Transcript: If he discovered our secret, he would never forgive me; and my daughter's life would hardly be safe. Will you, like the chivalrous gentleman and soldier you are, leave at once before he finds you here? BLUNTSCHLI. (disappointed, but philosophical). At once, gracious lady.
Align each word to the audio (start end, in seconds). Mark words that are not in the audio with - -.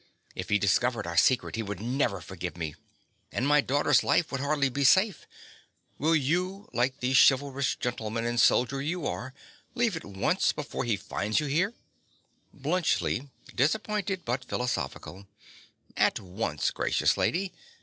If 0.33 0.49
he 0.49 0.57
discovered 0.57 1.05
our 1.05 1.15
secret, 1.15 1.55
he 1.55 1.61
would 1.61 1.79
never 1.79 2.21
forgive 2.21 2.57
me; 2.57 2.73
and 3.31 3.47
my 3.47 3.61
daughter's 3.61 4.03
life 4.03 4.31
would 4.31 4.41
hardly 4.41 4.67
be 4.67 4.83
safe. 4.83 5.27
Will 5.99 6.15
you, 6.15 6.67
like 6.73 7.01
the 7.01 7.13
chivalrous 7.13 7.75
gentleman 7.75 8.25
and 8.25 8.41
soldier 8.41 8.81
you 8.81 9.05
are, 9.05 9.35
leave 9.75 9.95
at 9.95 10.03
once 10.03 10.53
before 10.53 10.85
he 10.85 10.97
finds 10.97 11.39
you 11.39 11.45
here? 11.45 11.75
BLUNTSCHLI. 12.51 13.29
(disappointed, 13.53 14.25
but 14.25 14.43
philosophical). 14.43 15.27
At 15.95 16.19
once, 16.19 16.71
gracious 16.71 17.15
lady. 17.15 17.53